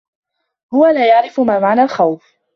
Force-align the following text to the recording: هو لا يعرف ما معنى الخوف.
هو 0.73 0.85
لا 0.85 1.07
يعرف 1.07 1.39
ما 1.39 1.59
معنى 1.59 1.81
الخوف. 1.83 2.33